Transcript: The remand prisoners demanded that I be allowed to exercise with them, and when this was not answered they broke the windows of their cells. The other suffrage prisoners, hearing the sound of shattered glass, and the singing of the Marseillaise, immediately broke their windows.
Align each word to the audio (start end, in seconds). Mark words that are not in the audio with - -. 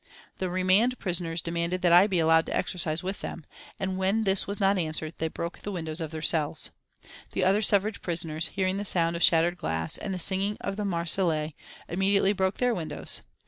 The 0.39 0.49
remand 0.49 0.97
prisoners 0.97 1.43
demanded 1.43 1.83
that 1.83 1.93
I 1.93 2.07
be 2.07 2.17
allowed 2.17 2.47
to 2.47 2.57
exercise 2.57 3.03
with 3.03 3.21
them, 3.21 3.45
and 3.79 3.99
when 3.99 4.23
this 4.23 4.47
was 4.47 4.59
not 4.59 4.79
answered 4.79 5.13
they 5.17 5.27
broke 5.27 5.59
the 5.59 5.71
windows 5.71 6.01
of 6.01 6.09
their 6.09 6.23
cells. 6.23 6.71
The 7.33 7.43
other 7.43 7.61
suffrage 7.61 8.01
prisoners, 8.01 8.47
hearing 8.47 8.77
the 8.77 8.83
sound 8.83 9.15
of 9.15 9.21
shattered 9.21 9.59
glass, 9.59 9.99
and 9.99 10.11
the 10.11 10.17
singing 10.17 10.57
of 10.59 10.75
the 10.75 10.85
Marseillaise, 10.85 11.51
immediately 11.87 12.33
broke 12.33 12.57
their 12.57 12.73
windows. 12.73 13.21